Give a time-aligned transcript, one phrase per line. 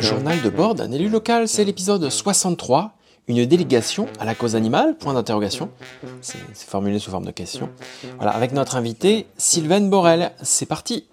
[0.00, 2.94] Journal de bord d'un élu local, c'est l'épisode 63.
[3.28, 5.70] Une délégation à la cause animale Point d'interrogation.
[6.20, 7.70] C'est c'est formulé sous forme de question.
[8.16, 10.32] Voilà, avec notre invité Sylvaine Borel.
[10.42, 11.06] C'est parti.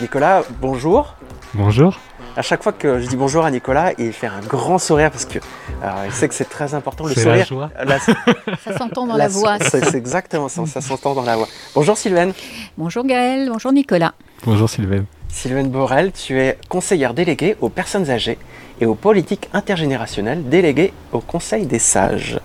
[0.00, 1.14] Nicolas, bonjour.
[1.54, 1.96] Bonjour.
[2.36, 5.24] À chaque fois que je dis bonjour à Nicolas, il fait un grand sourire parce
[5.24, 5.38] que
[5.82, 7.46] alors, il sait que c'est très important le la sourire.
[7.46, 7.70] joie.
[7.84, 7.98] La-
[8.64, 9.58] Ça s'entend dans la, voix.
[9.60, 9.70] ça.
[9.80, 11.46] C'est exactement ça, ça s'entend dans la voix.
[11.76, 12.32] Bonjour Sylvaine.
[12.76, 14.14] Bonjour Gaël, bonjour Nicolas.
[14.44, 15.04] Bonjour Sylvain.
[15.28, 18.38] Sylvaine Borel, tu es conseillère déléguée aux personnes âgées
[18.80, 22.40] et aux politiques intergénérationnelles déléguée au Conseil des sages.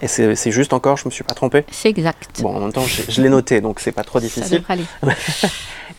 [0.00, 1.64] Et c'est juste encore, je me suis pas trompé?
[1.72, 2.40] C'est exact.
[2.40, 4.58] Bon, en même temps, je, je l'ai noté, donc c'est pas trop Ça difficile.
[4.60, 4.84] devrait aller.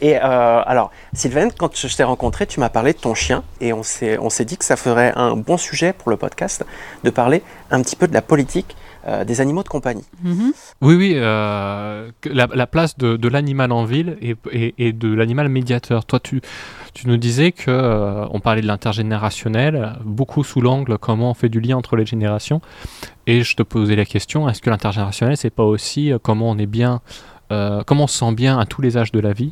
[0.02, 0.22] Et euh,
[0.66, 4.18] alors, Sylvaine, quand je t'ai rencontré, tu m'as parlé de ton chien et on s'est
[4.20, 6.66] on s'est dit que ça ferait un bon sujet pour le podcast
[7.04, 8.76] de parler un petit peu de la politique
[9.08, 10.04] euh, des animaux de compagnie.
[10.24, 10.52] Mhm.
[10.82, 15.14] Oui, oui, euh, la, la place de, de l'animal en ville et, et- et de
[15.14, 16.04] l'animal médiateur.
[16.06, 16.42] Toi, tu,
[16.94, 21.50] tu nous disais que euh, on parlait de l'intergénérationnel, beaucoup sous l'angle comment on fait
[21.50, 22.62] du lien entre les générations.
[23.28, 26.66] Et je te posais la question est-ce que l'intergénérationnel, c'est pas aussi comment on est
[26.66, 27.02] bien,
[27.52, 29.52] euh, comment on se sent bien à tous les âges de la vie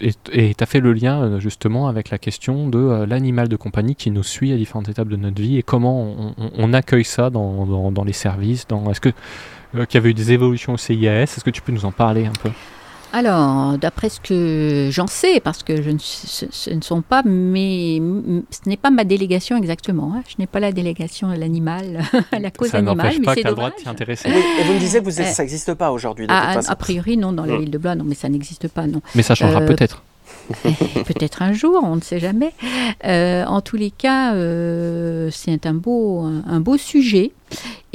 [0.00, 0.14] et
[0.54, 3.94] tu as fait le lien euh, justement avec la question de euh, l'animal de compagnie
[3.94, 8.04] qui nous suit à différentes étapes de notre vie et comment on, accueille ça dans,
[8.04, 8.66] les services.
[8.66, 9.10] Dans, est-ce que
[9.74, 12.26] qu'il y avait eu des évolutions au CIAS Est-ce que tu peux nous en parler
[12.26, 12.50] un peu?
[13.18, 17.22] Alors, d'après ce que j'en sais, parce que je ne, ce, ce ne sont pas
[17.24, 20.12] mes, m- ce n'est pas ma délégation exactement.
[20.14, 20.22] hein.
[20.28, 23.34] Je n'ai pas la délégation à l'animal, à la cause Ça animale, n'empêche mais pas
[23.34, 23.82] que c'est tu as le droit de dommage.
[23.84, 24.28] t'y intéresser.
[24.28, 26.76] Oui, et vous me disiez que vous, Euh, ça n'existe pas aujourd'hui, Ah, toute a,
[26.76, 27.60] priori, non, dans la Mm.
[27.60, 29.00] ville de Blois, non, mais ça n'existe pas, non.
[29.14, 30.02] Mais ça changera Euh, peut-être.
[31.06, 32.52] Peut-être un jour, on ne sait jamais.
[33.04, 37.32] Euh, en tous les cas, euh, c'est un beau, un, un beau sujet.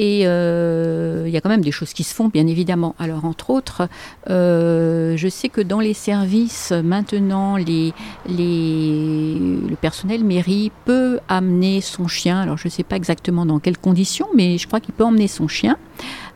[0.04, 2.96] Et euh, il y a quand même des choses qui se font, bien évidemment.
[2.98, 3.88] Alors, entre autres,
[4.32, 7.94] euh, je sais que dans les services, maintenant, les,
[8.28, 9.36] les,
[9.70, 12.42] le personnel mairie peut amener son chien.
[12.42, 15.28] Alors, je ne sais pas exactement dans quelles conditions, mais je crois qu'il peut emmener
[15.28, 15.78] son chien.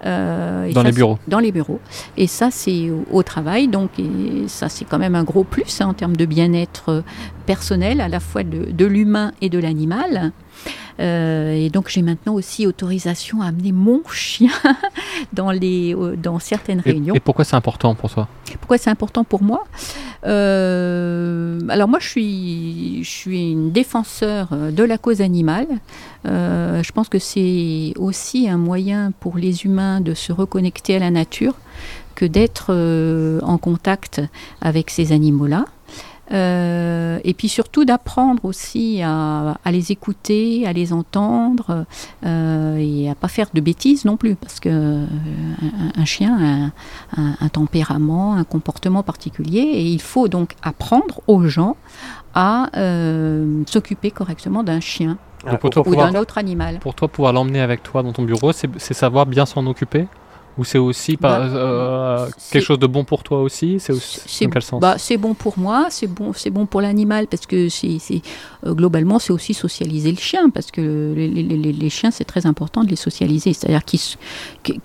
[0.05, 1.17] Euh, Dans ça, les bureaux.
[1.27, 1.79] Dans les bureaux.
[2.17, 3.67] Et ça, c'est au, au travail.
[3.67, 7.03] Donc, et ça, c'est quand même un gros plus hein, en termes de bien-être
[7.47, 10.33] personnel, à la fois de, de l'humain et de l'animal.
[10.99, 14.49] Euh, et donc, j'ai maintenant aussi autorisation à amener mon chien
[15.33, 17.15] dans, les, euh, dans certaines Et, réunions.
[17.15, 18.27] et pourquoi c'est important pour toi?
[18.59, 19.65] Pourquoi c'est important pour moi?
[20.25, 25.67] Euh, Alors moi, je suis, je suis une défenseur de la cause animale.
[26.25, 30.99] Euh, je pense que c'est aussi un moyen pour les humains de se reconnecter à
[30.99, 31.55] la nature
[32.15, 34.21] que d'être euh, en contact
[34.61, 35.65] avec ces animaux-là.
[36.31, 41.85] Euh, et puis surtout d'apprendre aussi à, à les écouter, à les entendre
[42.25, 45.05] euh, et à pas faire de bêtises non plus parce que euh,
[45.95, 46.71] un, un chien
[47.15, 51.77] a un, un tempérament, un comportement particulier et il faut donc apprendre aux gens
[52.33, 55.17] à euh, s'occuper correctement d'un chien
[55.85, 56.79] ou d'un autre animal.
[56.79, 60.07] pour toi, pouvoir l'emmener avec toi dans ton bureau, c'est savoir bien s'en occuper?
[60.57, 63.91] Ou c'est aussi pas, Bah, euh, quelque chose de bon pour toi aussi C'est
[64.45, 64.79] dans quel sens?
[64.79, 67.97] bah, c'est bon pour moi, c'est bon, bon pour l'animal parce que c'est,
[68.65, 72.23] euh, globalement c'est aussi socialiser le chien parce que les, les- les- les chiens c'est
[72.23, 73.99] très important de les socialiser, c'est-à-dire qu'ils
[74.63, 74.79] qu'-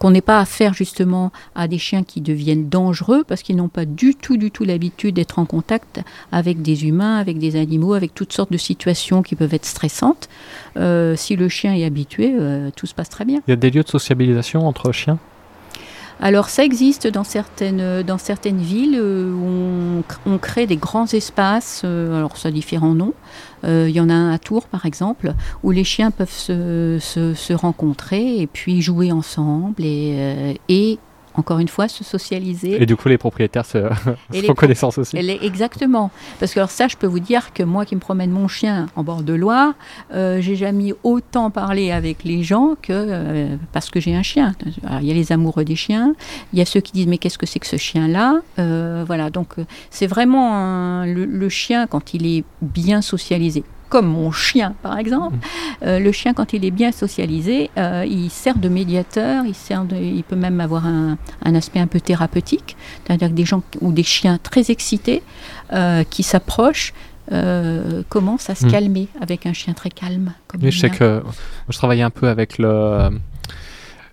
[0.00, 3.84] qu'on n'ait pas affaire justement à des chiens qui deviennent dangereux parce qu'ils n'ont pas
[3.84, 6.00] du tout du tout l'habitude d'être en contact
[6.32, 10.28] avec des humains, avec des animaux, avec toutes sortes de situations qui peuvent être stressantes.
[10.78, 13.40] Euh, si le chien est habitué, euh, tout se passe très bien.
[13.46, 15.18] Il y a des lieux de sociabilisation entre chiens?
[16.22, 20.76] Alors ça existe dans certaines, dans certaines villes euh, où on, cr- on crée des
[20.76, 23.14] grands espaces, euh, alors ça a différents noms.
[23.64, 25.32] Euh, Il y en a un à Tours par exemple,
[25.62, 30.98] où les chiens peuvent se, rencontrer et puis jouer ensemble et
[31.34, 32.82] encore une fois se socialiser.
[32.82, 33.78] Et du coup, les propriétaires se,
[34.32, 35.16] Et font connaissance aussi.
[35.42, 36.10] Exactement.
[36.38, 38.86] Parce que alors ça, je peux vous dire que moi qui me promène mon chien
[38.96, 39.74] en bord de Loire,
[40.14, 44.54] euh, j'ai jamais autant parlé avec les gens que euh, parce que j'ai un chien.
[44.86, 46.14] Alors, il y a les amoureux des chiens,
[46.52, 48.40] il y a ceux qui disent mais qu'est-ce que c'est que ce chien-là?
[48.58, 49.54] Euh, Voilà, donc
[49.90, 53.64] c'est vraiment un- le, le chien quand il est bien socialisé.
[53.90, 55.36] Comme mon chien, par exemple.
[55.82, 59.84] Euh, le chien, quand il est bien socialisé, euh, il sert de médiateur, il, sert
[59.84, 62.76] de, il peut même avoir un, un aspect un peu thérapeutique.
[63.04, 65.22] C'est-à-dire que des gens ou des chiens très excités
[65.72, 66.94] euh, qui s'approchent
[68.08, 68.70] commencent à se Mm.
[68.72, 70.32] calmer avec un chien très calme.
[70.48, 71.32] Comme Oui, je sais que moi,
[71.68, 73.08] je travaillais un peu avec le,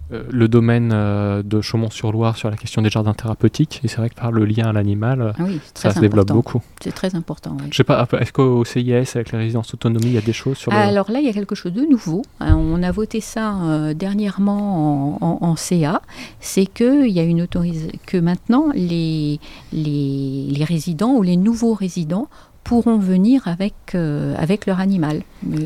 [0.09, 3.81] le domaine euh, de Chaumont-sur-Loire sur la question des jardins thérapeutiques.
[3.83, 6.61] Et c'est vrai que par le lien à l'animal, Ah oui, ça se développe beaucoup.
[6.81, 7.57] C'est très important.
[7.59, 7.67] oui.
[7.71, 10.57] Je sais pas, est-ce qu'au CIS, avec la résidence autonomie, il y a des choses
[10.57, 10.77] sur le...
[10.77, 12.21] Alors là, il y a quelque chose de nouveau.
[12.39, 16.01] Hein, On a voté ça euh, dernièrement en, en- en CA.
[16.39, 19.39] C'est que il y a une autorisation que maintenant les,
[19.73, 22.27] les, les résidents ou les nouveaux résidents
[22.67, 25.21] pourront venir avec, euh, avec leur animal,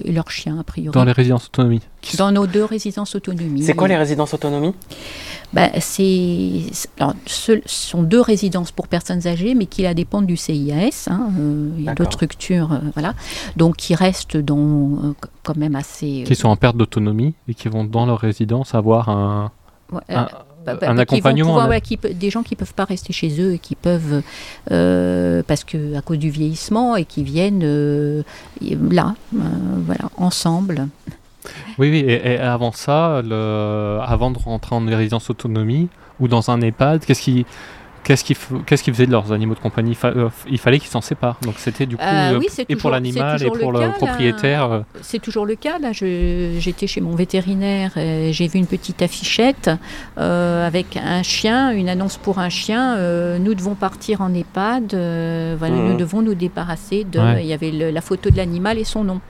[0.05, 0.93] et leur chien a priori.
[0.93, 1.81] Dans les résidences autonomie.
[2.03, 3.63] Sont- Dans nos deux résidences autonomie.
[3.63, 4.73] C'est quoi les résidences autonomie
[5.53, 10.25] Ben, c'est, c'est- alors, ce sont deux résidences pour personnes âgées, mais qui la dépendent
[10.27, 11.07] du CIAS.
[11.09, 13.13] hein, euh, il y a d'autres structures, euh, voilà,
[13.57, 15.13] donc qui restent dans euh,
[15.43, 16.21] quand même assez.
[16.21, 19.51] euh, qui sont en perte d'autonomie et qui vont dans leur résidence avoir un,
[19.91, 21.47] ouais, un, euh, bah, bah, un accompagnement.
[21.49, 23.75] pouvoir- un- ouais, qui peut- des gens qui peuvent pas rester chez eux et qui
[23.75, 24.21] peuvent
[24.71, 28.21] euh, parce que à cause du vieillissement et qui viennent euh,
[28.89, 29.39] là, euh,
[29.85, 30.87] voilà, ensemble.
[31.79, 35.87] Oui, oui, et, et avant ça, le, avant de rentrer en résidence autonomie
[36.19, 37.45] ou dans un EHPAD, qu'est-ce qui.
[38.03, 39.93] Qu'est-ce qu'ils qu'ils faisaient de leurs animaux de compagnie?
[39.95, 41.37] Fa- euh, Il fallait qu'ils s'en séparent.
[41.43, 44.71] Donc c'était du coup Euh, euh, oui, et pour l'animal et pour le cas, propriétaire.
[44.71, 45.77] euh, C'est toujours le cas.
[45.79, 49.69] Là, j'étais chez mon vétérinaire, et j'ai vu une petite affichette
[50.17, 52.97] euh, avec un chien, une annonce pour un chien.
[52.97, 54.93] euh, nous devons partir en EHPAD.
[55.57, 57.19] voilà, nous devons nous débarrasser de.
[57.19, 57.43] Ouais.
[57.43, 59.21] Il y avait le- la photo de l'animal et son nom.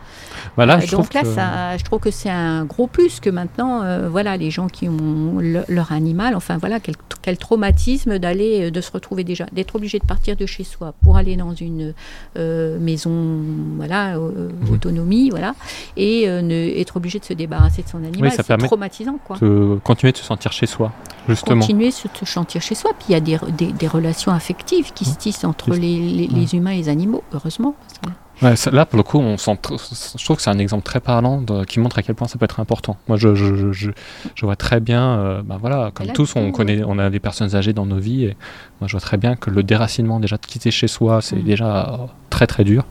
[0.56, 3.30] Voilà, Euh, je donc là, que- ça, je trouve que c'est un gros plus que
[3.30, 8.18] maintenant, euh, voilà, les gens qui ont le- leur animal, enfin voilà, quel, quel traumatisme
[8.20, 11.36] d'aller, euh, de se retrouver déjà, d'être obligé de partir de chez soi pour aller
[11.36, 11.94] dans une
[12.38, 13.40] euh, maison,
[13.78, 15.56] voilà, euh, autonomie, voilà,
[15.98, 19.38] et euh, ne, être obligé de se débarrasser de son animal, ça c'est traumatisant, quoi.
[19.42, 20.92] de continuer de se sentir chez soi,
[21.28, 21.60] justement.
[21.62, 24.32] Continuer à se se sentir chez soi, puis il y a des, des, des relations
[24.32, 27.76] affectives qui se tissent entre les, les- les humains et les animaux, heureusement.
[27.80, 30.50] parce que- Ouais, ça- là, pour le coup, on sent tr- je trouve que c'est
[30.50, 32.98] un exemple très parlant de- qui montre à quel point ça peut être important.
[33.08, 33.92] Moi, je, je, je, je-
[34.36, 37.20] je vois très bien, euh, ben voilà, comme là, tous, on connaît, on a des
[37.20, 38.38] personnes âgées dans nos vies, et
[38.80, 41.44] moi, je vois très bien que le déracinement, déjà de quitter chez soi, c'est Mm.
[41.44, 41.98] déjà euh,
[42.32, 42.84] très très dur.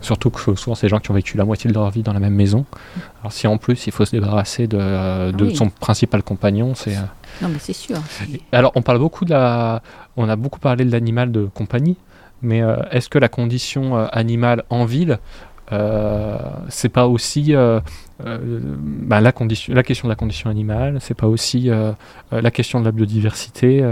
[0.00, 2.12] Surtout que souvent, c'est des gens qui ont vécu la moitié de leur vie dans
[2.12, 2.64] la même maison.
[3.20, 5.56] Alors, si en plus, il faut se débarrasser de, euh, de Ah oui.
[5.56, 6.96] son principal compagnon, c'est.
[6.96, 7.00] euh,
[7.42, 7.96] Non, mais c'est sûr.
[8.52, 9.82] alors, on parle beaucoup de la,
[10.16, 11.96] on a beaucoup parlé de l'animal de compagnie,
[12.42, 15.18] mais euh, est-ce que la condition euh, animale en ville,
[15.72, 16.38] euh,
[16.68, 17.54] c'est pas aussi
[18.20, 21.70] bah, la condition, la question de la condition animale, c'est pas aussi
[22.32, 23.84] la question de la biodiversité.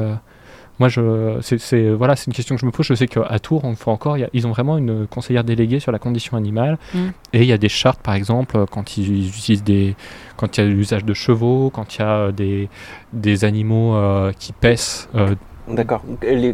[0.78, 2.84] moi, je, c'est, voilà, c'est une question que je me pose.
[2.86, 5.80] Je sais qu'à Tours, on encore, il y a- ils ont vraiment une conseillère déléguée
[5.80, 6.98] sur la condition animale, Mm.
[7.32, 9.96] et il y a des chartes, par exemple, quand ils utilisent des,
[10.36, 12.68] quand il y a l'usage de chevaux, quand il y a des,
[13.12, 15.08] des animaux euh, qui pèsent.
[15.14, 15.34] euh,
[15.68, 16.02] D'accord.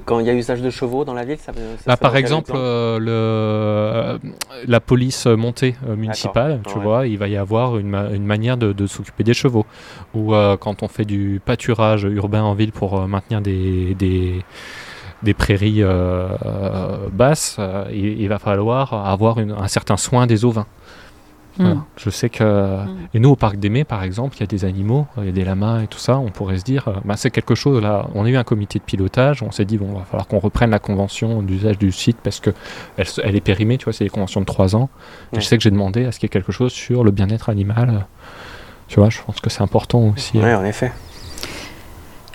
[0.07, 2.17] Quand il y a usage de chevaux dans la ville, ça, ça bah, fait par
[2.17, 4.19] exemple, euh, le, euh,
[4.67, 6.83] la police montée euh, municipale, tu Ouais.
[6.83, 9.67] vois, il va y avoir une, ma- une manière de, de s'occuper des chevaux.
[10.15, 14.43] Ou euh, quand on fait du pâturage urbain en ville pour euh, maintenir des, des,
[15.23, 20.27] des prairies euh, euh, basses, euh, il, il va falloir avoir une- un certain soin
[20.27, 20.67] des ovins.
[21.59, 21.75] Voilà.
[21.75, 21.85] Mm.
[21.97, 22.79] Je sais que.
[23.15, 25.33] Et nous, au parc d'Aimé, par exemple, il y a des animaux, il y a
[25.33, 26.19] des lamas et tout ça.
[26.19, 27.83] On pourrait se dire, euh, bah, c'est quelque chose.
[27.83, 29.43] Là, on a eu un comité de pilotage.
[29.43, 32.51] On s'est dit, bon, va falloir qu'on reprenne la convention d'usage du site parce que
[32.97, 33.79] elle, est périmée.
[33.79, 34.89] Tu vois, c'est des conventions de 3 ans.
[35.33, 37.11] Et je sais que j'ai demandé à ce qu'il y ait quelque chose sur le
[37.11, 38.07] bien-être animal.
[38.89, 40.39] Tu vois, je pense que c'est important aussi.
[40.39, 40.59] Ouais, euh.
[40.59, 40.93] en effet.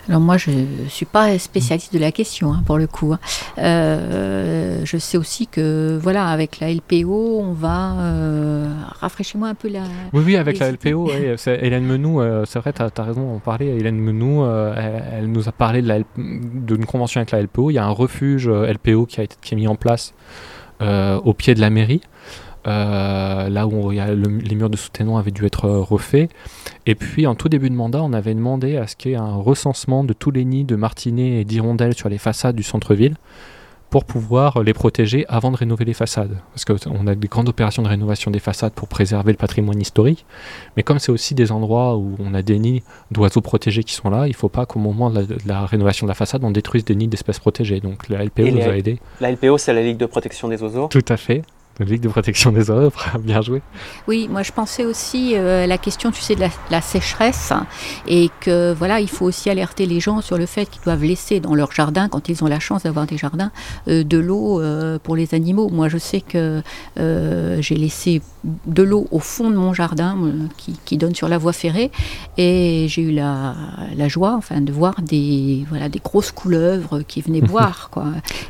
[0.08, 3.12] Alors moi, je ne suis pas spécialiste de la question, hein, pour le coup.
[3.12, 3.18] hein.
[3.58, 7.92] Euh, je sais aussi que, voilà, avec la LPO, on va...
[7.98, 9.82] Euh, Rafraîchis-moi un peu la...
[10.14, 10.72] Oui, oui, avec les la.
[10.72, 13.66] LPO, ouais, c'est Hélène Menou, euh, c'est vrai, tu as, raison d'en parler.
[13.66, 17.42] Hélène Menou, euh, elle, elle nous a parlé de la L- d'une convention avec la
[17.42, 17.70] LPO.
[17.70, 20.14] Il y a un refuge euh, LPO qui, a été, qui est mis en place
[20.80, 22.00] euh, au pied de la mairie.
[22.66, 25.80] Euh, là où il y a le- les murs de soutènement avaient dû être euh,
[25.80, 26.30] refaits.
[26.86, 29.18] Et puis, en tout début de mandat, on avait demandé à ce qu'il y ait
[29.18, 33.16] un recensement de tous les nids de martinets et d'hirondelles sur les façades du centre-ville
[33.90, 36.36] pour pouvoir les protéger avant de rénover les façades.
[36.52, 40.26] Parce qu'on a des grandes opérations de rénovation des façades pour préserver le patrimoine historique.
[40.76, 44.10] Mais comme c'est aussi des endroits où on a des nids d'oiseaux protégés qui sont
[44.10, 46.44] là, il ne faut pas qu'au moment de la, de la rénovation de la façade,
[46.44, 47.80] on détruise des nids d'espèces protégées.
[47.80, 48.98] Donc la LPO Et nous les- a aidés.
[49.22, 50.88] La LPO, c'est la Ligue de protection des oiseaux?
[50.88, 51.40] Tout à fait.
[51.78, 53.62] La Ligue de protection des oiseaux, bien joué.
[54.08, 57.52] Oui, moi je pensais aussi euh, à la question, tu sais, de la, la sécheresse
[58.08, 61.38] et que voilà, il faut aussi alerter les gens sur le fait qu'ils doivent laisser
[61.40, 63.52] dans leur jardin, quand ils ont la chance d'avoir des jardins,
[63.86, 65.68] euh, de l'eau euh, pour les animaux.
[65.70, 66.62] Moi, je sais que
[66.98, 68.22] euh, j'ai laissé
[68.66, 71.90] de l'eau au fond de mon jardin euh, qui, qui donne sur la voie ferrée
[72.36, 73.54] et j'ai eu la,
[73.96, 78.06] la joie, enfin, de voir des voilà des grosses couleuvres qui venaient boire, quoi.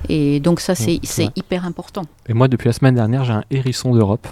[0.08, 1.30] Et donc ça, c'est c'est Ouais.
[1.37, 2.02] hyper important.
[2.28, 4.26] Et moi, depuis la semaine dernière, j'ai un hérisson d'Europe.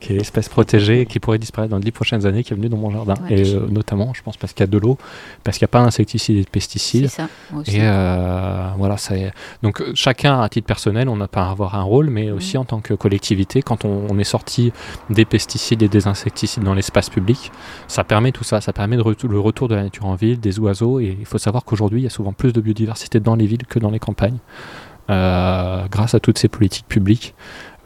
[0.00, 2.70] qui est espèce protégée qui pourrait disparaître dans les 10 prochaines années, qui est venue
[2.70, 3.14] dans mon jardin.
[3.24, 3.38] Ouais.
[3.40, 4.96] Et euh, notamment, je pense, parce qu'il y a de l'eau,
[5.42, 7.08] parce qu'il n'y a pas d'insecticides et de C'est pesticides.
[7.08, 7.28] ça.
[7.50, 7.76] moi aussi.
[7.76, 9.30] Et euh, voilà, c'est
[9.62, 12.56] donc euh, chacun à titre personnel, on n'a pas à avoir un rôle, mais aussi
[12.56, 14.72] en tant que collectivité, quand on, on est sorti
[15.10, 17.52] des pesticides et des insecticides dans l'espace public,
[17.86, 20.58] ça permet tout ça, ça permet de le retour de la nature en ville, des
[20.60, 20.98] oiseaux.
[20.98, 23.66] Et il faut savoir qu'aujourd'hui, il y a souvent plus de biodiversité dans les villes
[23.68, 24.38] que dans les campagnes,
[25.10, 27.34] euh, grâce à toutes ces politiques publiques.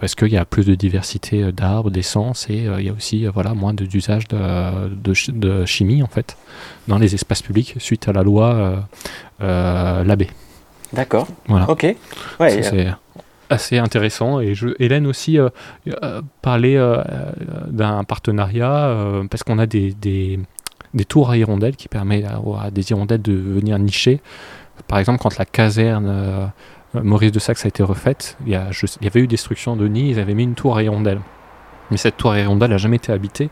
[0.01, 2.93] Parce qu'il y a plus de diversité euh, d'arbres, d'essences, et euh, il y a
[2.93, 6.37] aussi euh, voilà, moins d'usage de, de, chi- de chimie en fait
[6.87, 8.85] dans les espaces publics suite à la loi
[9.41, 10.29] Labbé.
[10.93, 11.29] D'accord.
[11.47, 11.69] Voilà.
[11.69, 11.83] Ok.
[12.41, 12.63] Ouais.
[12.63, 12.89] Ça, c'est
[13.51, 14.41] assez intéressant.
[14.41, 15.49] Et je, Hélène aussi euh,
[16.03, 17.03] euh, parlait euh,
[17.69, 18.95] d'un partenariat
[19.31, 20.39] parce qu'on a des, des,
[20.95, 24.21] des tours à hirondelles qui permettent à, à des hirondelles de venir nicher.
[24.87, 26.51] Par exemple, quand la caserne
[26.95, 29.77] Maurice de Saxe a été refaite, il y, a, je- il y avait eu destruction
[29.77, 31.21] de nids, ils avaient mis une tour à hirondelles.
[31.91, 33.51] Mais cette tour à hirondelles n'a jamais été habitée.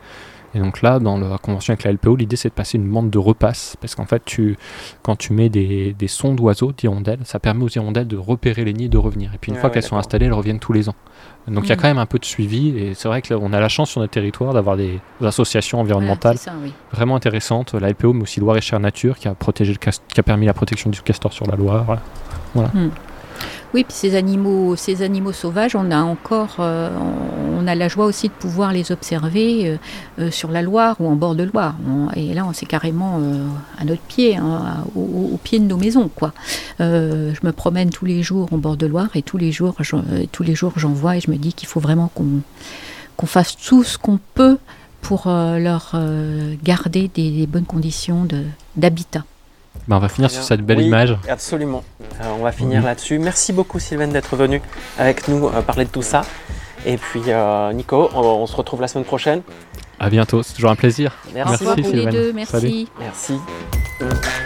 [0.55, 3.11] Et donc là, dans la convention avec la LPO, l'idée c'est de passer une bande
[3.11, 3.77] de repasse.
[3.79, 4.57] Parce qu'en fait, tu,
[5.03, 8.73] quand tu mets des, des sons d'oiseaux, d'hirondelles, ça permet aux hirondelles de repérer les
[8.73, 9.33] nids et de revenir.
[9.35, 10.95] Et puis une Ouais, fois ouais, qu'elles sont installées, elles reviennent tous les ans.
[11.47, 11.81] Donc il y a Mhm.
[11.83, 12.71] quand même un peu de suivi.
[12.79, 16.39] Et c'est vrai qu'on a la chance sur notre territoire d'avoir des, des associations environnementales
[16.39, 16.73] ça, oui.
[16.91, 17.75] vraiment intéressantes.
[17.75, 20.47] La LPO, mais aussi Loire et Cher Nature, qui a, protégé le qui a permis
[20.47, 21.85] la protection du castor sur la Loire.
[22.55, 22.71] Voilà.
[23.75, 26.89] Oui, puis ces animaux, ces animaux sauvages, on a encore, euh,
[27.59, 29.77] on a la joie aussi de pouvoir les observer euh,
[30.19, 31.75] euh, sur la Loire ou en bord de Loire.
[32.15, 33.21] Et là, on c'est carrément
[33.79, 36.33] à notre pied, hein, au, pied de nos maisons, quoi.
[36.79, 40.05] Je me promène tous les jours en bord de Loire et tous les jours, j'en-
[40.33, 42.41] tous les jours, j'en vois et je me dis qu'il faut vraiment qu'on
[43.17, 44.59] qu'on fasse tout ce qu'on peut
[45.01, 45.95] pour leur
[46.63, 48.27] garder des, bonnes conditions
[48.77, 49.25] d'habitat.
[49.89, 50.87] Ben, on va finir sur cette belle Oui.
[50.87, 51.17] image.
[51.29, 51.85] Absolument.
[52.21, 53.19] Alors, on va finir là-dessus.
[53.19, 54.61] Merci beaucoup Sylvain d'être venu
[54.99, 56.23] avec nous euh, parler de tout ça.
[56.85, 59.43] Et puis euh, Nico, on, on se retrouve la semaine prochaine.
[59.99, 61.17] À bientôt, c'est toujours un plaisir.
[61.35, 62.53] Merci, Merci, deux, merci.
[62.53, 62.87] Salut.
[62.99, 64.46] Merci.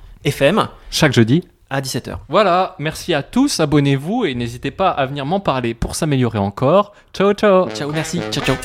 [0.25, 1.43] FM chaque jeudi.
[1.69, 2.17] à 17h.
[2.27, 6.93] Voilà, merci à tous, abonnez-vous et n'hésitez pas à venir m'en parler pour s'améliorer encore.
[7.13, 8.19] Ciao ciao Ciao, merci.
[8.31, 8.55] Ciao, ciao.